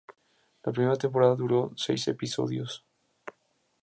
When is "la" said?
0.63-0.71